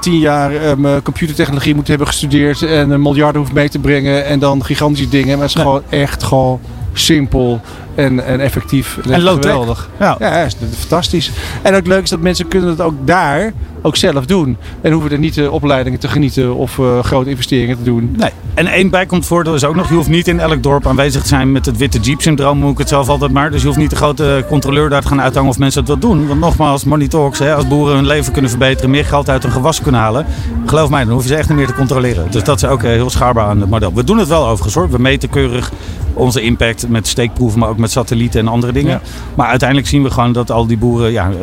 tien 0.00 0.18
jaar 0.18 0.68
um, 0.68 1.02
computertechnologie 1.02 1.74
moet 1.74 1.88
hebben 1.88 2.06
gestudeerd 2.06 2.62
en 2.62 3.02
miljarden 3.02 3.40
hoeft 3.40 3.52
mee 3.52 3.68
te 3.68 3.78
brengen 3.78 4.24
en 4.24 4.38
dan 4.38 4.64
gigantische 4.64 5.08
dingen. 5.08 5.38
Maar 5.38 5.48
het 5.48 5.48
is 5.48 5.54
nee. 5.54 5.64
gewoon 5.64 5.82
echt 5.90 6.22
gewoon 6.22 6.60
simpel 6.92 7.60
en, 7.94 8.24
en 8.24 8.40
effectief. 8.40 8.98
En, 9.04 9.12
en 9.12 9.20
geweldig. 9.20 9.88
Ja. 9.98 10.16
ja, 10.18 10.44
is 10.44 10.56
fantastisch. 10.78 11.30
En 11.62 11.74
ook 11.74 11.86
leuk 11.86 12.02
is 12.02 12.10
dat 12.10 12.20
mensen 12.20 12.48
kunnen 12.48 12.68
het 12.68 12.80
ook 12.80 12.94
daar 13.04 13.52
ook 13.82 13.96
zelf 13.96 14.26
doen. 14.26 14.56
En 14.80 14.92
hoeven 14.92 15.10
er 15.10 15.18
niet 15.18 15.36
uh, 15.36 15.52
opleidingen 15.52 15.98
te 15.98 16.08
genieten 16.08 16.54
of 16.54 16.78
uh, 16.78 16.98
grote 16.98 17.30
investeringen 17.30 17.76
te 17.76 17.82
doen. 17.82 18.14
Nee. 18.16 18.30
En 18.54 18.66
één 18.66 18.90
bijkomend 18.90 19.26
voordeel 19.26 19.54
is 19.54 19.64
ook 19.64 19.74
nog, 19.74 19.88
je 19.88 19.94
hoeft 19.94 20.08
niet 20.08 20.28
in 20.28 20.40
elk 20.40 20.62
dorp 20.62 20.86
aanwezig 20.86 21.22
te 21.22 21.28
zijn 21.28 21.52
met 21.52 21.66
het 21.66 21.76
witte 21.76 21.98
jeep-syndroom, 21.98 22.58
moet 22.58 22.72
ik 22.72 22.78
het 22.78 22.88
zelf 22.88 23.08
altijd 23.08 23.32
maar. 23.32 23.50
Dus 23.50 23.60
je 23.60 23.66
hoeft 23.66 23.78
niet 23.78 23.90
de 23.90 23.96
grote 23.96 24.44
controleur 24.48 24.88
daar 24.88 25.02
te 25.02 25.08
gaan 25.08 25.20
uithangen 25.20 25.50
of 25.50 25.58
mensen 25.58 25.84
dat 25.84 26.00
wel 26.00 26.10
doen. 26.10 26.26
Want 26.26 26.40
nogmaals, 26.40 26.84
money 26.84 27.08
talks, 27.08 27.38
hè, 27.38 27.54
als 27.54 27.68
boeren 27.68 27.94
hun 27.94 28.06
leven 28.06 28.32
kunnen 28.32 28.50
verbeteren, 28.50 28.90
meer 28.90 29.04
geld 29.04 29.28
uit 29.28 29.42
hun 29.42 29.52
gewas 29.52 29.80
kunnen 29.80 30.00
halen, 30.00 30.26
geloof 30.66 30.90
mij, 30.90 31.04
dan 31.04 31.12
hoef 31.12 31.22
je 31.22 31.28
ze 31.28 31.36
echt 31.36 31.48
niet 31.48 31.58
meer 31.58 31.66
te 31.66 31.74
controleren. 31.74 32.30
Dus 32.30 32.44
dat 32.44 32.62
is 32.62 32.68
ook 32.68 32.82
heel 32.82 33.10
schaarbaar 33.10 33.46
aan 33.46 33.60
het 33.60 33.70
model. 33.70 33.94
We 33.94 34.04
doen 34.04 34.18
het 34.18 34.28
wel 34.28 34.46
overigens 34.46 34.74
hoor. 34.74 34.90
We 34.90 34.98
meten 34.98 35.30
keurig 35.30 35.72
onze 36.14 36.40
impact 36.40 36.88
met 36.88 37.06
steekproeven, 37.06 37.58
maar 37.58 37.68
ook 37.68 37.78
met 37.78 37.90
satellieten 37.90 38.40
en 38.40 38.48
andere 38.48 38.72
dingen. 38.72 38.90
Ja. 38.90 39.00
Maar 39.34 39.46
uiteindelijk 39.48 39.88
zien 39.88 40.02
we 40.02 40.10
gewoon 40.10 40.32
dat 40.32 40.50
al 40.50 40.66
die 40.66 40.78
boeren, 40.78 41.12
ja, 41.12 41.28
uh, 41.28 41.36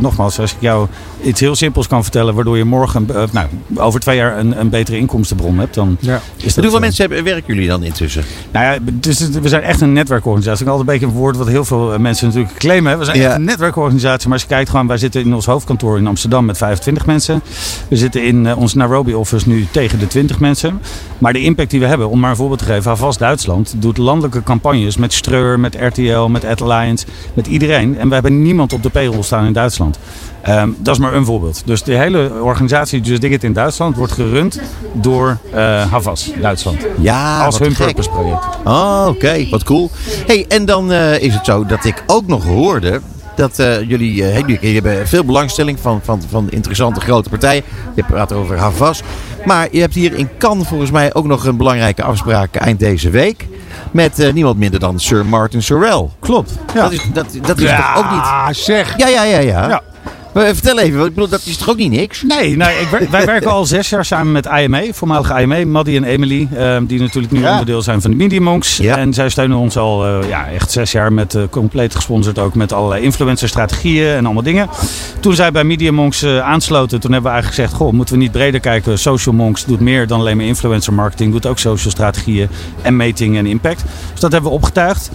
nogmaals, 0.00 0.38
als 0.38 0.52
ik 0.52 0.60
jou 0.60 0.88
iets 1.22 1.40
heel 1.40 1.54
simpels 1.54 1.86
kan 1.86 2.02
vertellen, 2.02 2.34
waardoor 2.34 2.56
je 2.56 2.64
morgen, 2.64 3.06
uh, 3.10 3.22
nou, 3.32 3.46
over 3.74 4.00
twee 4.00 4.16
jaar 4.16 4.38
een, 4.38 4.60
een 4.60 4.68
betere 4.68 4.98
inkomstenbron 4.98 5.58
hebt, 5.58 5.74
dan 5.74 5.96
ja. 6.00 6.20
is 6.36 6.54
dat. 6.54 6.64
Hoeveel 6.64 6.80
mensen 6.80 7.06
hebben, 7.06 7.24
werken 7.24 7.54
jullie 7.54 7.68
dan 7.68 7.82
intussen? 7.82 8.24
Nou 8.52 8.64
ja, 8.64 8.78
dus, 8.92 9.28
we 9.28 9.48
zijn 9.48 9.62
echt 9.62 9.80
een 9.80 9.92
netwerkorganisatie. 9.92 10.64
Dat 10.64 10.74
is 10.74 10.80
altijd 10.80 10.88
een 10.88 11.00
beetje 11.00 11.14
een 11.14 11.22
woord 11.22 11.36
wat 11.36 11.48
heel 11.48 11.64
veel 11.64 11.98
mensen 11.98 12.26
natuurlijk 12.26 12.54
claimen. 12.58 12.98
We 12.98 13.04
zijn 13.04 13.18
ja. 13.18 13.26
echt 13.26 13.36
een 13.36 13.44
netwerkorganisatie, 13.44 14.24
maar 14.24 14.32
als 14.32 14.42
je 14.42 14.48
kijkt 14.48 14.70
gewoon, 14.70 14.86
wij 14.86 14.96
zitten 14.96 15.20
in 15.20 15.34
ons 15.34 15.46
hoofdkantoor 15.46 15.98
in 15.98 16.06
Amsterdam 16.06 16.44
met 16.44 16.56
25 16.56 17.06
mensen. 17.06 17.42
We 17.88 17.96
zitten 17.96 18.24
in 18.24 18.44
uh, 18.44 18.58
ons 18.58 18.74
Nairobi 18.74 19.14
office 19.14 19.48
nu 19.48 19.66
tegen 19.70 19.98
de 19.98 20.06
20 20.06 20.40
mensen. 20.40 20.80
Maar 21.18 21.32
de 21.32 21.40
impact 21.40 21.70
die 21.70 21.80
we 21.80 21.86
hebben, 21.86 22.08
om 22.08 22.20
maar 22.20 22.30
een 22.30 22.36
voorbeeld 22.36 22.58
te 22.58 22.64
geven, 22.64 22.90
Havas 22.90 23.18
Duitsland 23.18 23.74
doet 23.76 23.98
landelijke 24.20 24.50
campagnes 24.50 24.96
met 24.96 25.12
Streur, 25.12 25.60
met 25.60 25.76
RTL, 25.80 26.26
met 26.26 26.44
Ad 26.44 26.62
Alliance, 26.62 27.06
met 27.34 27.46
iedereen. 27.46 27.98
En 27.98 28.08
we 28.08 28.14
hebben 28.14 28.42
niemand 28.42 28.72
op 28.72 28.82
de 28.82 28.90
payroll 28.90 29.22
staan 29.22 29.46
in 29.46 29.52
Duitsland. 29.52 29.98
Um, 30.48 30.76
dat 30.78 30.94
is 30.94 31.00
maar 31.00 31.14
een 31.14 31.24
voorbeeld. 31.24 31.62
Dus 31.64 31.82
de 31.82 31.94
hele 31.94 32.32
organisatie 32.42 33.00
Just 33.00 33.20
Dig 33.20 33.30
It 33.30 33.44
in 33.44 33.52
Duitsland 33.52 33.96
wordt 33.96 34.12
gerund 34.12 34.60
door 34.92 35.38
uh, 35.54 35.90
Havas, 35.90 36.30
Duitsland. 36.40 36.86
Ja, 37.00 37.44
Als 37.44 37.58
hun 37.58 37.74
gek. 37.74 37.86
purpose 37.86 38.08
project. 38.08 38.44
Oh, 38.64 39.04
oké. 39.08 39.16
Okay. 39.16 39.48
Wat 39.50 39.62
cool. 39.62 39.90
hey, 40.26 40.44
en 40.48 40.64
dan 40.64 40.92
uh, 40.92 41.22
is 41.22 41.34
het 41.34 41.44
zo 41.44 41.64
dat 41.64 41.84
ik 41.84 42.02
ook 42.06 42.26
nog 42.26 42.44
hoorde 42.44 43.00
dat 43.36 43.58
uh, 43.58 43.88
jullie, 43.88 44.14
uh, 44.14 44.38
jullie 44.38 44.74
hebben 44.74 45.08
veel 45.08 45.24
belangstelling 45.24 45.78
van, 45.80 46.00
van, 46.02 46.22
van 46.28 46.50
interessante 46.50 47.00
grote 47.00 47.28
partijen. 47.28 47.62
Je 47.94 48.02
praat 48.02 48.32
over 48.32 48.58
Havas. 48.58 49.02
Maar 49.44 49.68
je 49.70 49.80
hebt 49.80 49.94
hier 49.94 50.14
in 50.14 50.28
Cannes 50.38 50.68
volgens 50.68 50.90
mij 50.90 51.14
ook 51.14 51.26
nog 51.26 51.44
een 51.44 51.56
belangrijke 51.56 52.02
afspraak 52.02 52.54
eind 52.54 52.78
deze 52.78 53.10
week. 53.10 53.46
Met 53.90 54.20
uh, 54.20 54.32
niemand 54.32 54.58
minder 54.58 54.80
dan 54.80 55.00
Sir 55.00 55.26
Martin 55.26 55.62
Sorrell. 55.62 56.08
Klopt. 56.20 56.52
Ja. 56.74 56.82
Dat 56.82 56.92
is, 56.92 57.02
dat, 57.12 57.26
dat 57.42 57.58
is 57.58 57.64
ja, 57.64 57.94
toch 57.94 58.04
ook 58.04 58.10
niet... 58.10 58.20
Ah, 58.20 58.48
zeg. 58.50 58.96
Ja, 58.96 59.08
ja, 59.08 59.22
ja, 59.22 59.38
ja. 59.38 59.68
ja. 59.68 59.82
Maar 60.36 60.54
vertel 60.54 60.78
even, 60.78 61.04
ik 61.04 61.14
bedoel, 61.14 61.28
dat 61.28 61.42
is 61.44 61.56
toch 61.56 61.68
ook 61.68 61.76
niet 61.76 61.90
niks? 61.90 62.22
Nee, 62.22 62.50
ik 62.50 62.88
wer 62.90 63.10
wij 63.10 63.26
werken 63.26 63.50
al 63.50 63.66
zes 63.66 63.88
jaar 63.88 64.04
samen 64.04 64.32
met 64.32 64.46
IME, 64.46 64.88
voormalige 64.92 65.40
IME, 65.40 65.64
Maddie 65.64 65.96
en 65.96 66.04
Emily. 66.04 66.48
Uh, 66.52 66.76
die 66.86 67.00
natuurlijk 67.00 67.32
nu 67.32 67.40
ja. 67.40 67.50
onderdeel 67.50 67.82
zijn 67.82 68.00
van 68.00 68.10
de 68.10 68.16
Media 68.16 68.40
Monks. 68.40 68.76
Ja. 68.76 68.96
En 68.96 69.14
zij 69.14 69.28
steunen 69.28 69.56
ons 69.56 69.76
al 69.76 70.06
uh, 70.06 70.28
ja, 70.28 70.48
echt 70.48 70.70
zes 70.70 70.92
jaar 70.92 71.12
met 71.12 71.34
uh, 71.34 71.42
compleet 71.50 71.94
gesponsord 71.94 72.38
ook 72.38 72.54
met 72.54 72.72
allerlei 72.72 73.02
influencer 73.02 73.48
strategieën 73.48 74.08
en 74.08 74.24
allemaal 74.24 74.42
dingen. 74.42 74.68
Toen 75.20 75.34
zij 75.34 75.52
bij 75.52 75.64
Media 75.64 75.92
Monks 75.92 76.24
aansloten, 76.26 77.00
toen 77.00 77.12
hebben 77.12 77.30
we 77.30 77.36
eigenlijk 77.36 77.62
gezegd, 77.68 77.82
goh, 77.82 77.92
moeten 77.92 78.14
we 78.14 78.20
niet 78.20 78.32
breder 78.32 78.60
kijken. 78.60 78.98
Social 78.98 79.34
Monks 79.34 79.64
doet 79.64 79.80
meer 79.80 80.06
dan 80.06 80.20
alleen 80.20 80.36
maar 80.36 80.46
influencer 80.46 80.92
marketing, 80.92 81.32
doet 81.32 81.46
ook 81.46 81.58
social 81.58 81.90
strategieën 81.90 82.48
en 82.82 82.96
meting 82.96 83.36
en 83.36 83.46
impact. 83.46 83.84
Dus 84.12 84.20
dat 84.20 84.32
hebben 84.32 84.50
we 84.50 84.56
opgetuigd. 84.56 85.10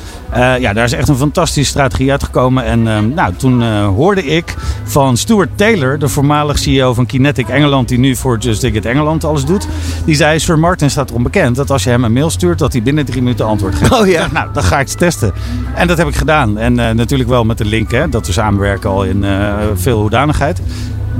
ja, 0.60 0.74
daar 0.74 0.86
is 0.86 0.94
echt 0.94 1.10
een 1.10 1.16
fantastische 1.16 1.70
strategie 1.70 2.12
uitgekomen. 2.12 2.64
En 2.64 3.14
nou, 3.14 3.34
toen 3.36 3.84
hoorde 3.84 4.26
ik 4.26 4.56
van 4.84 5.11
Stuart 5.18 5.50
Taylor, 5.56 6.00
de 6.00 6.08
voormalig 6.08 6.60
CEO 6.60 6.94
van 6.94 7.06
Kinetic 7.06 7.48
Engeland, 7.48 7.88
die 7.88 8.00
nu 8.00 8.16
voor 8.16 8.38
Just 8.38 8.62
Dig 8.62 8.74
It 8.74 8.86
Engeland 8.86 9.24
alles 9.24 9.46
doet. 9.46 9.68
Die 10.06 10.16
zei, 10.16 10.40
Sir 10.40 10.60
Martin 10.60 10.90
staat 10.90 11.10
erom 11.10 11.24
bekend 11.24 11.56
dat 11.56 11.72
als 11.72 11.84
je 11.84 11.90
hem 11.90 12.04
een 12.04 12.14
mail 12.14 12.30
stuurt, 12.30 12.60
dat 12.60 12.74
hij 12.74 12.82
binnen 12.84 13.06
drie 13.06 13.22
minuten 13.22 13.46
antwoord 13.46 13.76
geeft. 13.76 13.92
Oh 13.92 14.08
ja. 14.08 14.28
Nou, 14.32 14.50
dan 14.54 14.64
ga 14.64 14.80
ik 14.80 14.88
het 14.88 14.98
testen. 14.98 15.34
En 15.76 15.88
dat 15.88 15.98
heb 15.98 16.08
ik 16.08 16.16
gedaan. 16.16 16.58
En 16.58 16.78
uh, 16.80 16.90
natuurlijk 16.90 17.30
wel 17.30 17.44
met 17.44 17.58
de 17.58 17.66
link, 17.66 17.92
hè, 17.92 18.10
dat 18.10 18.28
we 18.28 18.34
samenwerken 18.34 18.90
al 18.90 19.04
in 19.04 19.24
uh, 19.24 19.58
veel 19.74 20.00
hoedanigheid 20.00 20.62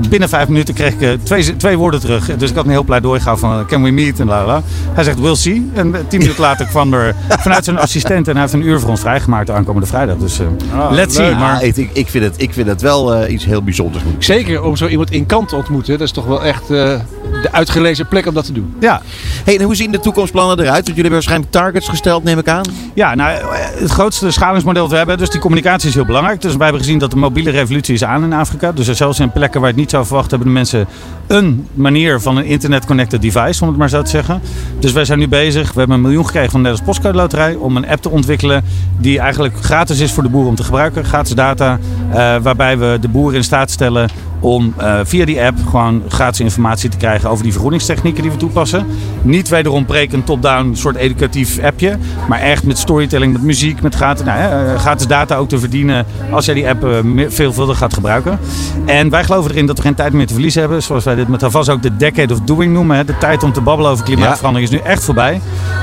binnen 0.08 0.28
vijf 0.28 0.48
minuten 0.48 0.74
kreeg 0.74 0.92
ik 0.92 1.00
eh, 1.00 1.10
twee, 1.22 1.56
twee 1.56 1.76
woorden 1.76 2.00
terug. 2.00 2.36
Dus 2.36 2.50
ik 2.50 2.56
had 2.56 2.64
een 2.64 2.70
heel 2.70 2.82
pleidooi 2.82 3.20
gehouden 3.20 3.48
van 3.48 3.66
can 3.66 3.82
we 3.82 3.90
meet 3.90 4.20
en 4.20 4.26
la 4.26 4.46
la. 4.46 4.62
Hij 4.92 5.04
zegt 5.04 5.20
we'll 5.20 5.34
see. 5.34 5.70
En 5.74 5.92
tien 6.08 6.18
minuten 6.18 6.40
later 6.40 6.66
kwam 6.66 6.94
er 6.94 7.14
vanuit 7.28 7.64
zijn 7.64 7.78
assistent 7.78 8.28
en 8.28 8.32
hij 8.32 8.42
heeft 8.42 8.52
een 8.52 8.66
uur 8.66 8.80
voor 8.80 8.90
ons 8.90 9.00
vrijgemaakt 9.00 9.50
aankomende 9.50 9.86
vrijdag. 9.86 10.16
Dus 10.16 10.40
uh, 10.40 10.46
let's 10.90 11.14
see. 11.14 11.34
Maar... 11.34 11.54
Ah, 11.54 11.62
ik, 11.62 11.90
ik, 11.92 12.08
vind 12.08 12.24
het, 12.24 12.34
ik 12.36 12.52
vind 12.52 12.66
het 12.66 12.80
wel 12.80 13.22
uh, 13.22 13.32
iets 13.32 13.44
heel 13.44 13.62
bijzonders. 13.62 14.04
Zeker 14.18 14.62
om 14.62 14.76
zo 14.76 14.86
iemand 14.86 15.10
in 15.10 15.26
kant 15.26 15.48
te 15.48 15.56
ontmoeten. 15.56 15.98
Dat 15.98 16.06
is 16.06 16.12
toch 16.12 16.26
wel 16.26 16.44
echt 16.44 16.70
uh, 16.70 16.94
de 17.42 17.52
uitgelezen 17.52 18.08
plek 18.08 18.26
om 18.26 18.34
dat 18.34 18.44
te 18.44 18.52
doen. 18.52 18.74
Ja. 18.80 19.02
Hey, 19.44 19.58
en 19.58 19.64
hoe 19.64 19.74
zien 19.74 19.92
de 19.92 20.00
toekomstplannen 20.00 20.58
eruit? 20.58 20.72
Want 20.72 20.86
jullie 20.86 21.02
hebben 21.02 21.12
waarschijnlijk 21.12 21.50
targets 21.50 21.88
gesteld, 21.88 22.24
neem 22.24 22.38
ik 22.38 22.48
aan. 22.48 22.64
Ja, 22.94 23.14
nou, 23.14 23.38
het 23.78 23.90
grootste 23.90 24.30
schalingsmodel 24.30 24.82
dat 24.82 24.90
we 24.90 24.96
hebben, 24.96 25.18
dus 25.18 25.30
die 25.30 25.40
communicatie 25.40 25.88
is 25.88 25.94
heel 25.94 26.04
belangrijk. 26.04 26.40
Dus 26.40 26.52
wij 26.52 26.62
hebben 26.62 26.82
gezien 26.82 26.98
dat 26.98 27.10
de 27.10 27.16
mobiele 27.16 27.50
revolutie 27.50 27.94
is 27.94 28.04
aan 28.04 28.24
in 28.24 28.32
Afrika. 28.32 28.72
Dus 28.72 28.88
zelfs 28.88 29.20
in 29.20 29.32
plekken 29.32 29.60
waar 29.60 29.68
het 29.68 29.78
niet 29.78 29.90
zou 29.90 30.06
verwachten, 30.06 30.30
hebben 30.30 30.48
de 30.48 30.54
mensen 30.54 30.86
een 31.26 31.66
manier 31.74 32.20
van 32.20 32.36
een 32.36 32.44
internet-connected 32.44 33.22
device, 33.22 33.62
om 33.62 33.68
het 33.68 33.78
maar 33.78 33.88
zo 33.88 34.02
te 34.02 34.10
zeggen. 34.10 34.40
Dus 34.78 34.92
wij 34.92 35.04
zijn 35.04 35.18
nu 35.18 35.28
bezig. 35.28 35.72
We 35.72 35.78
hebben 35.78 35.96
een 35.96 36.02
miljoen 36.02 36.26
gekregen 36.26 36.50
van 36.50 36.62
de 36.62 36.68
Nederlands 36.68 36.98
Postcode 36.98 37.22
Loterij 37.22 37.54
om 37.54 37.76
een 37.76 37.88
app 37.88 38.02
te 38.02 38.10
ontwikkelen 38.10 38.64
die 38.98 39.18
eigenlijk 39.18 39.54
gratis 39.60 40.00
is 40.00 40.12
voor 40.12 40.22
de 40.22 40.28
boeren 40.28 40.50
om 40.50 40.56
te 40.56 40.64
gebruiken. 40.64 41.04
Gratis 41.04 41.34
data, 41.34 41.78
uh, 42.08 42.14
waarbij 42.42 42.78
we 42.78 42.98
de 43.00 43.08
boeren 43.08 43.36
in 43.36 43.44
staat 43.44 43.70
stellen 43.70 44.08
om 44.42 44.74
uh, 44.80 45.00
via 45.04 45.24
die 45.24 45.42
app 45.42 45.58
gewoon 45.70 46.02
gratis 46.08 46.40
informatie 46.40 46.90
te 46.90 46.96
krijgen 46.96 47.30
over 47.30 47.42
die 47.42 47.52
vergroeningstechnieken 47.52 48.22
die 48.22 48.30
we 48.30 48.36
toepassen. 48.36 48.86
Niet 49.22 49.48
wederom 49.48 49.84
preken 49.84 50.24
top-down 50.24 50.74
soort 50.74 50.96
educatief 50.96 51.62
appje, 51.62 51.96
maar 52.28 52.40
echt 52.40 52.64
met 52.64 52.78
storytelling, 52.78 53.32
met 53.32 53.42
muziek, 53.42 53.82
met 53.82 53.94
gratis, 53.94 54.24
nou, 54.24 54.38
uh, 54.40 54.74
gratis 54.78 55.06
data 55.06 55.36
ook 55.36 55.48
te 55.48 55.58
verdienen 55.58 56.06
als 56.30 56.44
jij 56.44 56.54
die 56.54 56.68
app 56.68 56.84
uh, 56.84 57.28
veelvuldig 57.28 57.78
gaat 57.78 57.94
gebruiken. 57.94 58.38
En 58.86 59.10
wij 59.10 59.24
geloven 59.24 59.50
erin 59.50 59.66
dat 59.66 59.76
we 59.76 59.82
geen 59.82 59.94
tijd 59.94 60.12
meer 60.12 60.26
te 60.26 60.32
verliezen 60.32 60.60
hebben, 60.60 60.82
zoals 60.82 61.04
wij 61.04 61.14
dit 61.14 61.28
met 61.28 61.40
Havas 61.40 61.68
ook 61.68 61.82
de 61.82 61.96
decade 61.96 62.32
of 62.32 62.40
doing 62.40 62.72
noemen. 62.72 62.96
Hè. 62.96 63.04
De 63.04 63.18
tijd 63.18 63.42
om 63.42 63.52
te 63.52 63.60
babbelen 63.60 63.90
over 63.90 64.04
klimaatverandering 64.04 64.70
ja. 64.70 64.76
is 64.76 64.82
nu 64.82 64.90
echt 64.90 65.04
voorbij. 65.04 65.40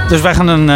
Dus 0.09 0.21
wij 0.21 0.35
gaan 0.35 0.47
een, 0.47 0.67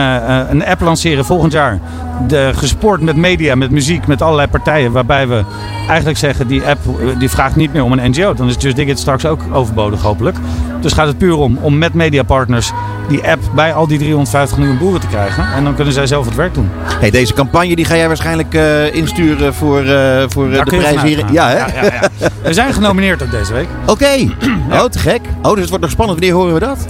een 0.52 0.66
app 0.66 0.82
lanceren 0.82 1.26
volgend 1.26 1.52
jaar. 1.52 1.80
De, 2.28 2.52
gespoord 2.56 3.02
met 3.02 3.16
media, 3.16 3.56
met 3.56 3.72
muziek, 3.72 4.08
met 4.08 4.22
allerlei 4.22 4.48
partijen, 4.48 4.92
waarbij 4.92 5.28
we 5.28 5.44
eigenlijk 5.88 6.18
zeggen 6.18 6.48
die 6.48 6.64
app 6.64 6.80
die 7.20 7.30
vraagt 7.30 7.56
niet 7.56 7.74
meer 7.74 7.84
om 7.84 7.92
een 7.92 8.10
NGO. 8.10 8.34
Dan 8.34 8.48
is 8.48 8.56
Just 8.60 8.76
Dig 8.76 8.88
It 8.88 9.00
straks 9.00 9.26
ook 9.26 9.42
overbodig 9.52 10.02
hopelijk. 10.02 10.38
Dus 10.82 10.94
gaat 10.94 11.08
het 11.08 11.18
puur 11.18 11.36
om 11.36 11.58
om 11.62 11.78
met 11.78 11.94
mediapartners 11.94 12.72
die 13.08 13.28
app 13.28 13.42
bij 13.56 13.74
al 13.74 13.88
die 13.88 13.98
350 13.98 14.58
miljoen 14.58 14.78
boeren 14.78 15.02
te 15.02 15.08
krijgen. 15.08 15.54
En 15.54 15.64
dan 15.64 15.76
kunnen 15.76 15.94
zij 15.94 16.08
zelf 16.08 16.26
het 16.26 16.36
werk 16.36 16.54
doen. 16.54 16.70
Hey, 17.00 17.12
deze 17.12 17.34
campagne 17.34 17.76
die 17.76 17.86
ga 17.86 17.96
jij 17.96 18.08
waarschijnlijk 18.08 18.54
uh, 18.54 18.96
insturen 18.96 19.54
voor, 19.54 19.84
uh, 19.84 20.24
voor 20.28 20.48
uh, 20.48 20.58
de 20.58 20.64
prijs 20.64 21.02
hier. 21.02 21.26
Ja, 21.32 21.50
hè? 21.50 21.58
Ja, 21.58 21.68
ja, 21.74 21.84
ja. 21.84 22.30
We 22.44 22.54
zijn 22.54 22.74
genomineerd 22.74 23.24
ook 23.24 23.32
deze 23.32 23.54
week. 23.54 23.68
Oké. 23.82 23.92
Okay. 23.92 24.36
Oh, 24.72 24.84
te 24.84 25.00
gek. 25.00 25.22
Oh, 25.42 25.52
dus 25.52 25.60
het 25.60 25.70
wordt 25.70 25.84
nog 25.84 25.92
spannend. 25.92 26.20
Wanneer 26.20 26.38
horen 26.38 26.54
we 26.54 26.60
dat? 26.60 26.88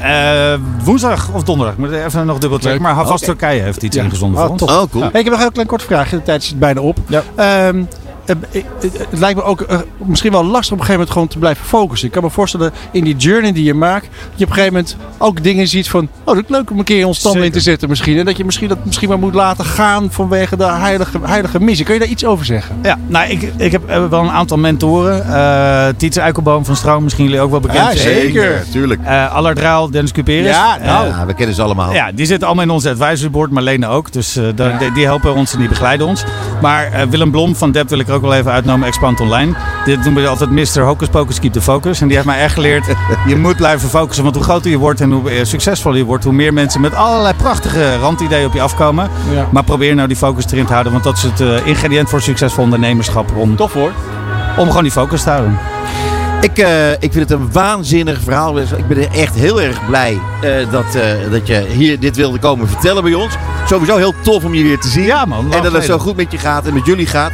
woensdag 0.84 1.30
of 1.34 1.44
donderdag. 1.44 1.74
Ik 1.74 1.80
moet 1.80 1.92
even 1.92 2.26
nog 2.26 2.38
dubbel 2.38 2.60
checken. 2.60 2.82
Maar 2.82 2.94
Havas 2.94 3.22
okay. 3.22 3.28
Turkije 3.28 3.62
heeft 3.62 3.84
iets 3.84 3.96
ingezonden 3.96 4.40
oh, 4.40 4.46
voor 4.46 4.60
ons. 4.60 4.72
Oh, 4.72 4.92
cool. 4.92 5.04
Hey, 5.04 5.08
ik 5.08 5.14
heb 5.14 5.26
nog 5.26 5.34
een 5.34 5.40
heel 5.40 5.52
klein 5.52 5.68
kort 5.68 5.84
vraagje. 5.84 6.18
De 6.18 6.24
tijd 6.24 6.44
zit 6.44 6.60
bijna 6.60 6.82
op. 6.82 6.98
Ja. 7.08 7.68
Um, 7.68 7.88
het 8.26 9.20
lijkt 9.20 9.40
me 9.40 9.44
ook 9.44 9.62
uh, 9.62 9.80
misschien 9.98 10.32
wel 10.32 10.46
lastig 10.46 10.74
op 10.74 10.80
een 10.80 10.86
gegeven 10.86 10.94
moment 10.94 11.12
gewoon 11.12 11.28
te 11.28 11.38
blijven 11.38 11.66
focussen. 11.66 12.08
Ik 12.08 12.14
kan 12.14 12.24
me 12.24 12.30
voorstellen 12.30 12.72
in 12.92 13.04
die 13.04 13.16
journey 13.16 13.52
die 13.52 13.64
je 13.64 13.74
maakt, 13.74 14.06
dat 14.06 14.14
je 14.36 14.44
op 14.44 14.50
een 14.50 14.56
gegeven 14.56 14.74
moment 14.74 14.98
ook 15.18 15.44
dingen 15.44 15.68
ziet 15.68 15.90
van, 15.90 16.08
oh, 16.24 16.36
dat 16.36 16.44
is 16.44 16.50
leuk 16.50 16.72
om 16.72 16.78
een 16.80 16.84
keer 16.84 17.00
in 17.00 17.06
ons 17.06 17.20
stand 17.20 17.36
in 17.36 17.52
te 17.52 17.60
zetten 17.60 17.90
misschien. 17.90 18.18
En 18.18 18.26
dat 18.26 18.38
je 18.38 18.46
misschien 18.46 18.68
dat 18.68 18.86
misschien 18.86 19.10
maar 19.10 19.20
moet 19.20 19.34
laten 19.34 19.66
gaan 19.66 20.12
vanwege 20.12 20.58
de 20.58 20.66
heilige, 20.66 21.20
heilige 21.24 21.60
missie. 21.60 21.86
Kun 21.86 21.94
je 21.94 22.00
daar 22.00 22.10
iets 22.10 22.26
over 22.26 22.46
zeggen? 22.46 22.80
Ja, 22.82 22.98
nou, 23.08 23.30
ik, 23.30 23.42
ik 23.58 23.72
heb 23.72 23.88
wel 23.88 24.24
een 24.24 24.30
aantal 24.30 24.58
mentoren. 24.58 25.26
Uh, 25.28 25.86
Tietze 25.98 26.20
Eikelboom 26.20 26.66
van 26.66 26.76
Stroom, 26.76 27.04
misschien 27.04 27.26
jullie 27.26 27.40
ook 27.40 27.52
wel 27.52 27.60
bekend. 27.60 27.94
Ja, 27.94 28.00
zeker. 28.00 28.66
Tuurlijk. 28.72 29.02
Uh, 29.02 29.36
Allard 29.36 29.60
Raal, 29.60 29.90
Dennis 29.90 30.12
Cuperus. 30.12 30.56
Ja, 30.56 30.78
nou. 30.78 31.08
ja, 31.08 31.26
we 31.26 31.34
kennen 31.34 31.56
ze 31.56 31.62
allemaal. 31.62 31.94
Ja, 31.94 32.12
die 32.12 32.26
zitten 32.26 32.48
allemaal 32.48 32.66
in 32.66 32.72
ons 32.72 32.86
advisory 32.86 33.32
board, 33.32 33.52
Marlene 33.52 33.88
ook. 33.88 34.12
Dus 34.12 34.38
uh, 34.38 34.48
ja. 34.56 34.78
die, 34.78 34.92
die 34.92 35.06
helpen 35.06 35.36
ons 35.36 35.54
en 35.54 35.60
die 35.60 35.68
begeleiden 35.68 36.08
ons. 36.08 36.24
Maar 36.62 37.08
Willem 37.10 37.32
Blom 37.32 37.56
van 37.56 37.72
Dep 37.72 37.90
wil 37.90 38.00
ik 38.00 38.10
er 38.14 38.20
ook 38.20 38.26
wel 38.26 38.40
even 38.40 38.52
uitnodigen. 38.52 38.88
Expand 38.88 39.20
Online. 39.20 39.54
Dit 39.86 40.04
noemen 40.04 40.24
we 40.24 40.30
altijd 40.30 40.50
Mr. 40.50 40.82
Hocus 40.82 41.08
Pocus 41.08 41.40
Keep 41.40 41.54
the 41.54 41.62
Focus. 41.62 42.02
En 42.02 42.08
die 42.08 42.16
heeft 42.16 42.28
mij 42.28 42.40
echt 42.40 42.54
geleerd, 42.54 42.86
je 43.28 43.36
moet 43.36 43.56
blijven 43.56 43.90
focussen. 43.90 44.24
Want 44.24 44.36
hoe 44.36 44.44
groter 44.44 44.72
je 44.72 44.78
wordt 44.78 45.02
en 45.02 45.12
hoe 45.12 45.46
succesvoller 45.46 45.98
je 45.98 46.04
wordt, 46.04 46.24
hoe 46.24 46.34
meer 46.34 46.54
mensen 46.54 46.82
met 46.82 46.96
allerlei 46.96 47.34
prachtige 47.34 47.98
randideeën 47.98 48.46
op 48.46 48.54
je 48.54 48.62
afkomen. 48.62 49.10
Ja. 49.34 49.48
Maar 49.52 49.64
probeer 49.64 49.96
nou 49.96 50.08
die 50.08 50.18
focus 50.18 50.46
erin 50.52 50.66
te 50.66 50.72
houden. 50.72 50.92
Want 50.92 51.04
dat 51.04 51.18
is 51.18 51.24
het 51.24 51.40
uh, 51.40 51.68
ingrediënt 51.68 52.10
voor 52.10 52.22
succesvol 52.22 52.64
ondernemerschap. 52.64 53.36
Om, 53.36 53.56
Tof 53.56 53.74
hoor. 53.74 53.92
Om 54.58 54.68
gewoon 54.68 54.84
die 54.84 54.92
focus 54.92 55.24
te 55.24 55.30
houden. 55.30 55.60
Ik, 56.44 56.60
uh, 56.60 56.92
ik 56.92 57.12
vind 57.12 57.30
het 57.30 57.32
een 57.32 57.52
waanzinnig 57.52 58.20
verhaal. 58.22 58.60
Ik 58.60 58.88
ben 58.88 59.12
echt 59.12 59.36
heel 59.36 59.62
erg 59.62 59.86
blij 59.86 60.20
uh, 60.44 60.72
dat, 60.72 60.96
uh, 60.96 61.32
dat 61.32 61.48
je 61.48 61.66
hier 61.70 62.00
dit 62.00 62.16
wilde 62.16 62.40
komen 62.40 62.68
vertellen 62.68 63.04
bij 63.04 63.14
ons. 63.14 63.34
Sowieso 63.68 63.98
heel 63.98 64.14
tof 64.22 64.44
om 64.44 64.54
je 64.54 64.64
weer 64.64 64.80
te 64.80 64.88
zien. 64.88 65.04
Ja 65.04 65.26
man. 65.26 65.54
En 65.54 65.64
dat 65.64 65.72
het 65.72 65.84
zo 65.84 65.98
goed 65.98 66.16
met 66.16 66.32
je 66.32 66.38
gaat 66.38 66.66
en 66.66 66.74
met 66.74 66.86
jullie 66.86 67.08
gaat. 67.08 67.32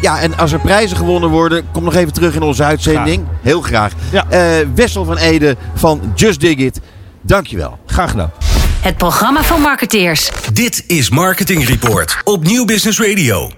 Ja, 0.00 0.20
en 0.20 0.36
als 0.36 0.52
er 0.52 0.58
prijzen 0.60 0.96
gewonnen 0.96 1.30
worden, 1.30 1.64
kom 1.72 1.84
nog 1.84 1.94
even 1.94 2.12
terug 2.12 2.34
in 2.34 2.42
onze 2.42 2.64
uitzending. 2.64 3.22
Graag. 3.24 3.42
Heel 3.42 3.60
graag. 3.60 3.92
Ja. 4.10 4.26
Wessel 4.74 5.04
van 5.04 5.16
Ede 5.16 5.56
van 5.74 6.12
Just 6.14 6.40
Dig 6.40 6.56
It. 6.56 6.80
Dankjewel. 7.22 7.78
Graag 7.86 8.10
gedaan. 8.10 8.30
Het 8.80 8.96
programma 8.96 9.42
van 9.42 9.60
marketeers. 9.60 10.30
Dit 10.52 10.84
is 10.86 11.10
Marketing 11.10 11.64
Report 11.64 12.16
op 12.24 12.44
Nieuw 12.44 12.64
Business 12.64 13.00
Radio. 13.00 13.50